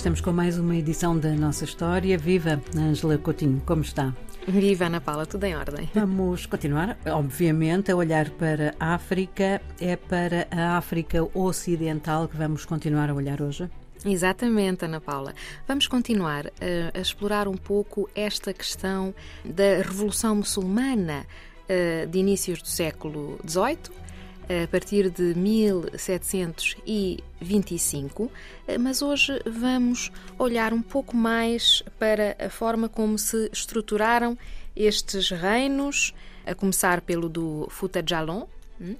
estamos 0.00 0.22
com 0.22 0.32
mais 0.32 0.58
uma 0.58 0.74
edição 0.74 1.18
da 1.18 1.28
nossa 1.32 1.62
história. 1.62 2.16
Viva, 2.16 2.58
Ângela 2.74 3.18
Coutinho, 3.18 3.62
como 3.66 3.82
está? 3.82 4.14
Viva, 4.48 4.86
Ana 4.86 4.98
Paula, 4.98 5.26
tudo 5.26 5.44
em 5.44 5.54
ordem. 5.54 5.90
Vamos 5.94 6.46
continuar, 6.46 6.96
obviamente, 7.06 7.92
a 7.92 7.96
olhar 7.96 8.30
para 8.30 8.74
a 8.80 8.94
África. 8.94 9.60
É 9.78 9.96
para 9.96 10.48
a 10.50 10.78
África 10.78 11.18
Ocidental 11.34 12.28
que 12.28 12.34
vamos 12.34 12.64
continuar 12.64 13.10
a 13.10 13.14
olhar 13.14 13.42
hoje? 13.42 13.68
Exatamente, 14.02 14.86
Ana 14.86 15.02
Paula. 15.02 15.34
Vamos 15.68 15.86
continuar 15.86 16.46
a, 16.46 16.50
eh, 16.62 16.90
a 16.94 16.98
explorar 16.98 17.46
um 17.46 17.58
pouco 17.58 18.08
esta 18.14 18.54
questão 18.54 19.14
da 19.44 19.82
Revolução 19.82 20.34
Muçulmana 20.34 21.26
uh, 21.68 22.06
de 22.06 22.18
inícios 22.18 22.62
do 22.62 22.68
século 22.68 23.38
XVIII 23.46 24.09
a 24.50 24.66
partir 24.66 25.08
de 25.10 25.32
1725, 25.34 28.32
mas 28.80 29.00
hoje 29.00 29.40
vamos 29.46 30.10
olhar 30.36 30.72
um 30.72 30.82
pouco 30.82 31.16
mais 31.16 31.84
para 32.00 32.34
a 32.36 32.50
forma 32.50 32.88
como 32.88 33.16
se 33.16 33.48
estruturaram 33.52 34.36
estes 34.74 35.30
reinos, 35.30 36.12
a 36.44 36.52
começar 36.52 37.00
pelo 37.02 37.28
do 37.28 37.68
Futa 37.70 38.02
Jalon, 38.04 38.48
hum, 38.80 38.96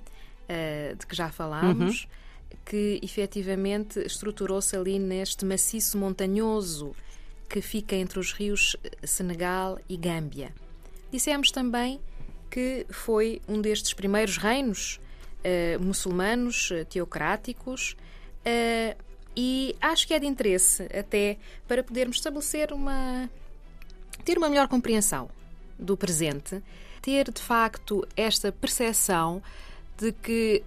eh, 0.49 0.95
de 0.97 1.05
que 1.05 1.17
já 1.17 1.31
falámos, 1.31 2.05
uhum. 2.05 2.11
que 2.65 3.01
efetivamente 3.03 3.99
estruturou-se 3.99 4.77
ali 4.77 5.01
neste 5.01 5.45
maciço 5.45 5.99
montanhoso 5.99 6.95
que 7.49 7.61
fica 7.61 7.97
entre 7.97 8.21
os 8.21 8.33
rios 8.33 8.77
Senegal 9.03 9.81
e 9.89 9.97
Gâmbia. 9.97 10.55
Dissemos 11.11 11.51
também 11.51 12.01
que 12.49 12.87
foi 12.89 13.43
um 13.49 13.61
destes 13.61 13.93
primeiros 13.93 14.37
reinos 14.37 15.01
uh, 15.45 15.83
muçulmanos, 15.83 16.71
uh, 16.71 16.85
teocráticos, 16.85 17.97
uh, 18.47 18.97
e 19.37 19.77
acho 19.81 20.07
que 20.07 20.15
é 20.15 20.19
de 20.19 20.27
interesse 20.27 20.83
até 20.97 21.39
para 21.67 21.83
podermos 21.83 22.17
estabelecer 22.17 22.73
uma. 22.73 23.31
ter 24.25 24.37
uma 24.39 24.49
melhor 24.49 24.69
compreensão 24.69 25.31
do 25.79 25.97
presente, 25.97 26.63
ter 27.01 27.31
de 27.31 27.41
facto 27.41 28.07
esta 28.17 28.53
percepção 28.53 29.43
de 29.97 30.13
que 30.13 30.63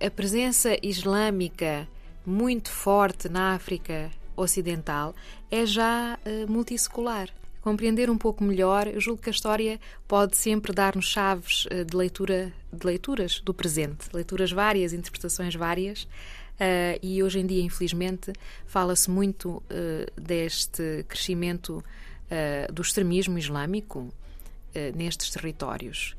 a 0.00 0.10
presença 0.10 0.76
islâmica 0.82 1.88
muito 2.24 2.70
forte 2.70 3.28
na 3.28 3.54
África 3.54 4.10
Ocidental 4.36 5.14
é 5.50 5.66
já 5.66 6.18
uh, 6.24 6.50
multissecular 6.50 7.28
compreender 7.64 8.10
um 8.10 8.18
pouco 8.18 8.44
melhor, 8.44 8.86
eu 8.86 9.00
julgo 9.00 9.22
que 9.22 9.30
a 9.30 9.32
história 9.32 9.80
pode 10.06 10.36
sempre 10.36 10.70
dar-nos 10.70 11.06
chaves 11.06 11.66
eh, 11.70 11.82
de 11.82 11.96
leitura 11.96 12.52
de 12.70 12.86
leituras 12.86 13.40
do 13.40 13.54
presente, 13.54 14.06
leituras 14.12 14.52
várias, 14.52 14.92
interpretações 14.92 15.54
várias. 15.54 16.02
Uh, 16.02 17.00
e 17.02 17.22
hoje 17.22 17.40
em 17.40 17.46
dia, 17.46 17.62
infelizmente, 17.62 18.32
fala-se 18.66 19.10
muito 19.10 19.50
uh, 19.50 20.20
deste 20.20 21.04
crescimento 21.08 21.82
uh, 21.82 22.70
do 22.70 22.82
extremismo 22.82 23.38
islâmico 23.38 24.12
nestes 24.94 25.30
territórios. 25.30 26.16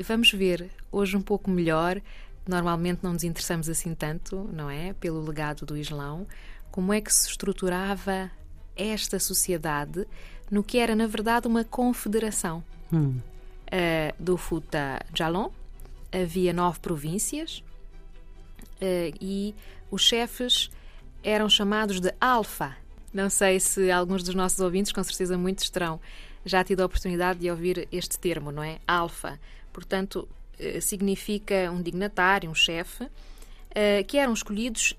Vamos 0.00 0.32
ver 0.32 0.70
hoje 0.90 1.16
um 1.16 1.20
pouco 1.20 1.50
melhor. 1.50 2.00
Normalmente 2.48 3.00
não 3.02 3.12
nos 3.12 3.24
interessamos 3.24 3.68
assim 3.68 3.94
tanto, 3.94 4.48
não 4.54 4.70
é? 4.70 4.94
Pelo 4.94 5.22
legado 5.22 5.66
do 5.66 5.76
Islão. 5.76 6.26
Como 6.70 6.94
é 6.94 7.00
que 7.00 7.12
se 7.12 7.28
estruturava 7.28 8.30
esta 8.80 9.18
sociedade 9.18 10.06
no 10.50 10.64
que 10.64 10.78
era, 10.78 10.96
na 10.96 11.06
verdade, 11.06 11.46
uma 11.46 11.64
confederação. 11.64 12.64
Hum. 12.92 13.20
Uh, 13.66 14.12
do 14.18 14.36
Futa 14.36 15.00
Jalon 15.14 15.48
havia 16.10 16.52
nove 16.52 16.80
províncias 16.80 17.62
uh, 18.82 19.16
e 19.20 19.54
os 19.92 20.02
chefes 20.02 20.68
eram 21.22 21.48
chamados 21.48 22.00
de 22.00 22.12
Alfa. 22.20 22.76
Não 23.14 23.30
sei 23.30 23.60
se 23.60 23.88
alguns 23.88 24.24
dos 24.24 24.34
nossos 24.34 24.58
ouvintes, 24.58 24.90
com 24.90 25.04
certeza 25.04 25.38
muitos 25.38 25.70
terão 25.70 26.00
já 26.44 26.64
tido 26.64 26.80
a 26.80 26.86
oportunidade 26.86 27.38
de 27.38 27.50
ouvir 27.50 27.86
este 27.92 28.18
termo, 28.18 28.50
não 28.50 28.62
é? 28.62 28.80
Alfa. 28.88 29.38
Portanto, 29.72 30.28
uh, 30.58 30.80
significa 30.80 31.70
um 31.70 31.80
dignatário, 31.80 32.50
um 32.50 32.54
chefe, 32.54 33.06
que 34.08 34.18
eram 34.18 34.32
escolhidos, 34.32 34.96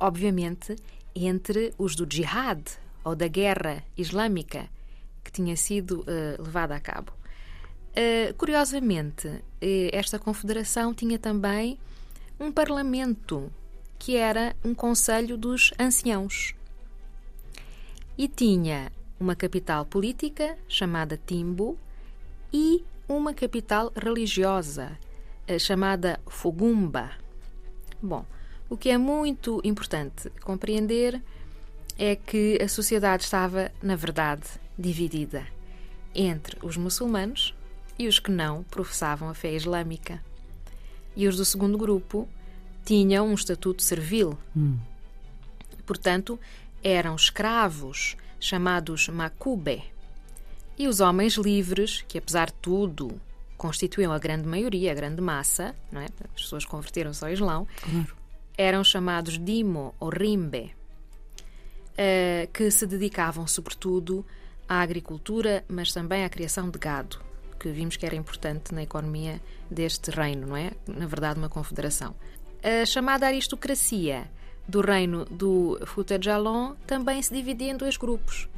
obviamente, 0.00 0.74
entre 1.14 1.74
os 1.76 1.94
do 1.94 2.06
jihad, 2.10 2.62
ou 3.06 3.14
da 3.14 3.28
guerra 3.28 3.84
islâmica, 3.96 4.68
que 5.22 5.30
tinha 5.30 5.56
sido 5.56 6.00
uh, 6.00 6.42
levada 6.42 6.74
a 6.74 6.80
cabo. 6.80 7.12
Uh, 7.92 8.34
curiosamente, 8.34 9.28
uh, 9.28 9.42
esta 9.92 10.18
confederação 10.18 10.92
tinha 10.92 11.16
também 11.16 11.78
um 12.40 12.50
parlamento, 12.50 13.48
que 13.96 14.16
era 14.16 14.56
um 14.64 14.74
conselho 14.74 15.38
dos 15.38 15.72
anciãos. 15.78 16.52
E 18.18 18.26
tinha 18.26 18.90
uma 19.20 19.36
capital 19.36 19.86
política, 19.86 20.58
chamada 20.66 21.16
Timbu, 21.16 21.78
e 22.52 22.84
uma 23.08 23.32
capital 23.32 23.92
religiosa, 23.94 24.98
chamada 25.60 26.18
Fogumba. 26.26 27.12
Bom, 28.02 28.26
o 28.68 28.76
que 28.76 28.90
é 28.90 28.98
muito 28.98 29.60
importante 29.62 30.28
compreender 30.40 31.22
é 31.98 32.14
que 32.14 32.58
a 32.62 32.68
sociedade 32.68 33.24
estava, 33.24 33.70
na 33.82 33.96
verdade, 33.96 34.46
dividida 34.78 35.46
entre 36.14 36.58
os 36.62 36.76
muçulmanos 36.76 37.54
e 37.98 38.06
os 38.06 38.18
que 38.18 38.30
não 38.30 38.62
professavam 38.64 39.28
a 39.28 39.34
fé 39.34 39.52
islâmica. 39.54 40.22
E 41.14 41.26
os 41.26 41.36
do 41.36 41.44
segundo 41.44 41.78
grupo 41.78 42.28
tinham 42.84 43.26
um 43.26 43.34
estatuto 43.34 43.82
servil. 43.82 44.38
Hum. 44.54 44.78
Portanto, 45.86 46.38
eram 46.82 47.16
escravos, 47.16 48.16
chamados 48.38 49.08
makube. 49.08 49.82
E 50.78 50.86
os 50.86 51.00
homens 51.00 51.34
livres, 51.34 52.04
que 52.06 52.18
apesar 52.18 52.48
de 52.48 52.54
tudo 52.54 53.18
constituíam 53.56 54.12
a 54.12 54.18
grande 54.18 54.46
maioria, 54.46 54.92
a 54.92 54.94
grande 54.94 55.22
massa, 55.22 55.74
não 55.90 56.00
é? 56.00 56.08
as 56.34 56.42
pessoas 56.42 56.64
converteram-se 56.66 57.24
ao 57.24 57.30
Islão, 57.30 57.66
claro. 57.80 58.16
eram 58.58 58.84
chamados 58.84 59.38
dimo 59.38 59.94
ou 59.98 60.10
rimbe, 60.10 60.75
uh, 61.96 62.46
que 62.52 62.70
se 62.70 62.86
dedicavam 62.86 63.46
sobretudo 63.46 64.24
à 64.68 64.80
agricultura, 64.80 65.64
mas 65.68 65.92
também 65.92 66.24
à 66.24 66.28
criação 66.28 66.70
de 66.70 66.78
gado, 66.78 67.20
que 67.58 67.70
vimos 67.70 67.96
que 67.96 68.04
era 68.04 68.16
importante 68.16 68.74
na 68.74 68.82
economia 68.82 69.40
deste 69.70 70.10
reino, 70.10 70.48
não 70.48 70.56
é? 70.56 70.72
Na 70.86 71.06
verdade, 71.06 71.38
uma 71.38 71.48
confederação. 71.48 72.14
A 72.62 72.84
chamada 72.84 73.26
aristocracia 73.26 74.30
do 74.68 74.80
reino 74.80 75.24
do 75.26 75.78
Futajalon 75.86 76.74
também 76.86 77.22
se 77.22 77.32
dividia 77.32 77.70
em 77.70 77.76
dois 77.76 77.96
grupos: 77.96 78.48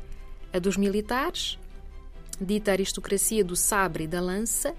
a 0.52 0.58
dos 0.58 0.76
militares, 0.76 1.58
dita 2.40 2.72
aristocracia 2.72 3.44
do 3.44 3.56
sabre 3.56 4.04
e 4.04 4.06
da 4.06 4.20
lança, 4.20 4.74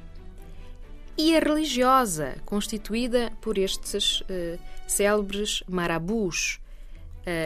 e 1.17 1.35
a 1.35 1.39
religiosa, 1.39 2.37
constituída 2.45 3.31
por 3.41 3.57
estes 3.57 4.21
uh, 4.21 4.59
célebres 4.87 5.63
marabus, 5.67 6.59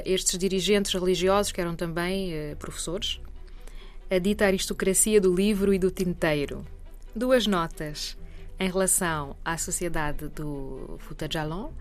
estes 0.06 0.38
dirigentes 0.38 0.94
religiosos 0.94 1.52
que 1.52 1.60
eram 1.60 1.76
também 1.76 2.32
uh, 2.34 2.56
professores, 2.58 3.20
a 4.10 4.18
dita 4.18 4.46
aristocracia 4.46 5.20
do 5.20 5.34
livro 5.34 5.74
e 5.74 5.80
do 5.80 5.90
tinteiro. 5.90 6.66
Duas 7.16 7.48
notas 7.48 8.18
em 8.60 8.70
relação 8.70 9.36
à 9.44 9.58
sociedade 9.58 10.28
do 10.30 10.98
Futajalon, 11.00 11.72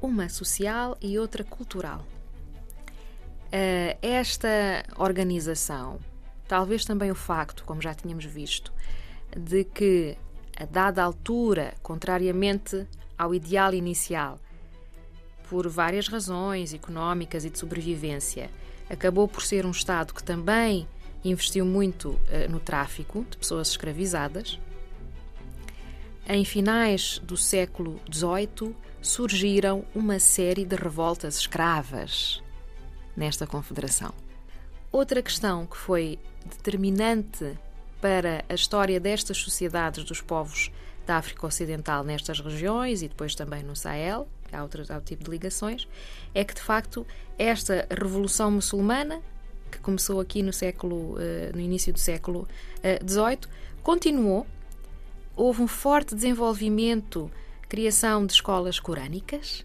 uma 0.00 0.28
social 0.28 0.96
e 1.00 1.18
outra 1.18 1.42
cultural. 1.44 2.06
Uh, 3.46 3.96
esta 4.02 4.84
organização, 4.96 5.98
talvez 6.48 6.84
também 6.84 7.10
o 7.10 7.14
facto, 7.14 7.64
como 7.64 7.80
já 7.80 7.94
tínhamos 7.94 8.24
visto, 8.24 8.72
de 9.36 9.64
que 9.64 10.16
a 10.56 10.64
dada 10.64 11.02
altura, 11.02 11.74
contrariamente 11.82 12.86
ao 13.18 13.34
ideal 13.34 13.74
inicial, 13.74 14.38
por 15.48 15.68
várias 15.68 16.08
razões 16.08 16.72
económicas 16.72 17.44
e 17.44 17.50
de 17.50 17.58
sobrevivência, 17.58 18.50
acabou 18.88 19.28
por 19.28 19.42
ser 19.42 19.66
um 19.66 19.70
Estado 19.70 20.14
que 20.14 20.22
também 20.22 20.86
investiu 21.24 21.64
muito 21.64 22.10
uh, 22.10 22.50
no 22.50 22.60
tráfico 22.60 23.24
de 23.30 23.36
pessoas 23.36 23.68
escravizadas. 23.68 24.58
Em 26.26 26.44
finais 26.44 27.18
do 27.22 27.36
século 27.36 28.00
XVIII 28.12 28.74
surgiram 29.00 29.84
uma 29.94 30.18
série 30.18 30.64
de 30.64 30.76
revoltas 30.76 31.36
escravas 31.36 32.42
nesta 33.16 33.46
confederação. 33.46 34.12
Outra 34.90 35.22
questão 35.22 35.66
que 35.66 35.76
foi 35.76 36.18
determinante 36.46 37.58
para 38.00 38.44
a 38.48 38.54
história 38.54 39.00
destas 39.00 39.38
sociedades 39.38 40.04
dos 40.04 40.20
povos 40.20 40.70
da 41.06 41.16
África 41.16 41.46
Ocidental 41.46 42.04
nestas 42.04 42.40
regiões 42.40 43.02
e 43.02 43.08
depois 43.08 43.34
também 43.34 43.62
no 43.62 43.76
Sahel, 43.76 44.28
há 44.52 44.62
outro, 44.62 44.82
há 44.88 44.94
outro 44.94 45.06
tipo 45.06 45.24
de 45.24 45.30
ligações, 45.30 45.88
é 46.34 46.44
que 46.44 46.54
de 46.54 46.60
facto 46.60 47.06
esta 47.38 47.86
revolução 47.90 48.50
muçulmana 48.50 49.20
que 49.70 49.78
começou 49.78 50.20
aqui 50.20 50.42
no 50.42 50.52
século, 50.52 51.16
eh, 51.18 51.50
no 51.52 51.60
início 51.60 51.92
do 51.92 51.98
século 51.98 52.46
XVIII, 53.04 53.38
eh, 53.42 53.48
continuou. 53.82 54.46
Houve 55.36 55.62
um 55.62 55.66
forte 55.66 56.14
desenvolvimento, 56.14 57.28
criação 57.68 58.24
de 58.24 58.32
escolas 58.34 58.78
corânicas 58.78 59.64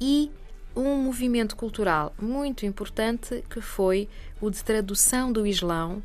e 0.00 0.30
um 0.74 0.96
movimento 0.98 1.56
cultural 1.56 2.14
muito 2.20 2.64
importante 2.64 3.44
que 3.50 3.60
foi 3.60 4.08
o 4.40 4.50
de 4.50 4.62
tradução 4.62 5.32
do 5.32 5.46
Islão 5.46 6.02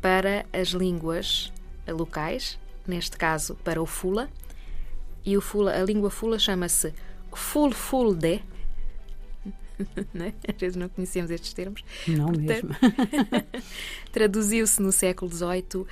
para 0.00 0.46
as 0.52 0.68
línguas 0.68 1.52
locais, 1.88 2.58
neste 2.86 3.16
caso 3.16 3.56
para 3.64 3.82
o 3.82 3.86
Fula. 3.86 4.28
E 5.24 5.36
o 5.36 5.40
Fula, 5.40 5.72
a 5.72 5.84
língua 5.84 6.10
Fula 6.10 6.38
chama-se 6.38 6.92
Fulfulde. 7.32 8.42
né? 10.12 10.34
Às 10.46 10.56
vezes 10.56 10.76
não 10.76 10.88
conhecemos 10.88 11.30
estes 11.30 11.52
termos. 11.52 11.84
Não 12.06 12.26
Portanto, 12.26 12.46
mesmo. 12.46 12.76
traduziu-se 14.12 14.80
no 14.80 14.92
século 14.92 15.30
XVIII 15.30 15.82
uh, 15.82 15.86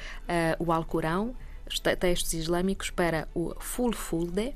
o 0.59 0.73
Alcorão, 0.73 1.35
os 1.67 1.81
textos 1.81 2.33
islâmicos, 2.35 2.91
para 2.91 3.27
o 3.35 3.55
Fulfulde 3.59 4.55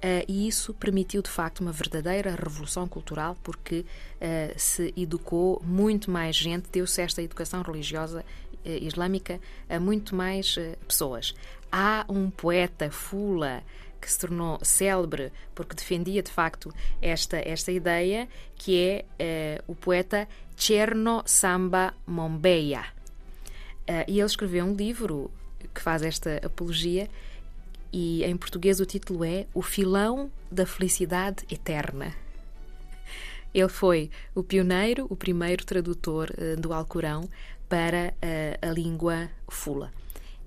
Uh, 0.00 0.24
e 0.26 0.48
isso 0.48 0.72
permitiu 0.72 1.20
de 1.20 1.28
facto 1.28 1.60
uma 1.60 1.72
verdadeira 1.72 2.30
revolução 2.30 2.88
cultural 2.88 3.36
porque 3.42 3.80
uh, 4.16 4.54
se 4.56 4.94
educou 4.96 5.62
muito 5.62 6.10
mais 6.10 6.36
gente, 6.36 6.70
deu-se 6.72 7.02
esta 7.02 7.20
educação 7.20 7.60
religiosa 7.60 8.24
uh, 8.64 8.68
islâmica 8.82 9.38
a 9.68 9.78
muito 9.78 10.14
mais 10.14 10.56
pessoas. 10.88 11.34
Há 11.70 12.06
um 12.08 12.30
poeta 12.30 12.90
fula 12.90 13.62
que 14.00 14.10
se 14.10 14.18
tornou 14.18 14.58
célebre 14.62 15.32
porque 15.54 15.74
defendia 15.74 16.22
de 16.22 16.30
facto 16.30 16.72
esta, 17.02 17.36
esta 17.36 17.70
ideia, 17.70 18.28
que 18.56 19.04
é 19.18 19.60
o 19.66 19.74
poeta 19.74 20.26
Cherno 20.56 21.22
Samba 21.26 21.94
Mombeya. 22.06 22.84
e 24.08 24.18
ele 24.18 24.26
escreveu 24.26 24.64
um 24.64 24.74
livro 24.74 25.30
que 25.74 25.80
faz 25.80 26.02
esta 26.02 26.40
apologia 26.44 27.08
e 27.92 28.24
em 28.24 28.36
português 28.36 28.80
o 28.80 28.86
título 28.86 29.24
é 29.24 29.46
O 29.52 29.62
Filão 29.62 30.30
da 30.50 30.64
Felicidade 30.64 31.44
Eterna. 31.50 32.14
Ele 33.52 33.68
foi 33.68 34.10
o 34.34 34.44
pioneiro, 34.44 35.06
o 35.10 35.16
primeiro 35.16 35.64
tradutor 35.64 36.30
uh, 36.30 36.60
do 36.60 36.72
Alcorão 36.72 37.28
para 37.68 38.14
uh, 38.14 38.68
a 38.68 38.70
língua 38.70 39.28
fula. 39.48 39.92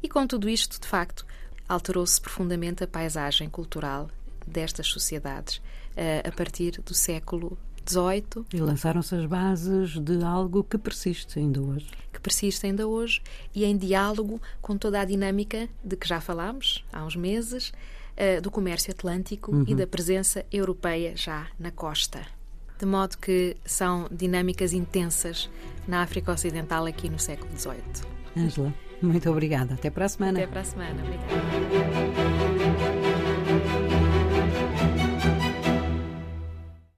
E 0.01 0.07
com 0.07 0.25
tudo 0.25 0.49
isto, 0.49 0.79
de 0.79 0.87
facto, 0.87 1.25
alterou-se 1.67 2.19
profundamente 2.19 2.83
a 2.83 2.87
paisagem 2.87 3.49
cultural 3.49 4.09
destas 4.45 4.87
sociedades 4.87 5.57
uh, 5.57 6.27
a 6.27 6.31
partir 6.31 6.81
do 6.81 6.93
século 6.93 7.57
XVIII. 7.87 8.45
E 8.53 8.57
lançaram-se 8.57 9.15
as 9.15 9.25
bases 9.25 9.99
de 9.99 10.23
algo 10.23 10.63
que 10.63 10.77
persiste 10.77 11.39
ainda 11.39 11.61
hoje. 11.61 11.87
Que 12.11 12.19
persiste 12.19 12.65
ainda 12.65 12.87
hoje 12.87 13.21
e 13.53 13.65
em 13.65 13.77
diálogo 13.77 14.41
com 14.61 14.77
toda 14.77 14.99
a 14.99 15.05
dinâmica 15.05 15.67
de 15.83 15.95
que 15.95 16.07
já 16.07 16.21
falámos 16.21 16.83
há 16.91 17.03
uns 17.03 17.15
meses, 17.15 17.73
uh, 18.17 18.41
do 18.41 18.51
comércio 18.51 18.91
atlântico 18.91 19.51
uhum. 19.51 19.65
e 19.67 19.75
da 19.75 19.87
presença 19.87 20.45
europeia 20.51 21.15
já 21.15 21.47
na 21.59 21.71
costa. 21.71 22.25
De 22.79 22.85
modo 22.85 23.17
que 23.17 23.55
são 23.63 24.07
dinâmicas 24.11 24.73
intensas 24.73 25.49
na 25.87 26.01
África 26.01 26.31
Ocidental 26.31 26.85
aqui 26.85 27.09
no 27.09 27.19
século 27.19 27.49
XVIII. 27.57 27.81
Ângela, 28.35 28.73
muito 29.05 29.29
obrigada. 29.29 29.73
Até 29.73 29.89
para 29.89 30.05
a 30.05 30.09
semana. 30.09 30.39
Até 30.39 30.47
para 30.47 30.61
a 30.61 30.63
semana. 30.63 31.03
Obrigada. 31.03 32.12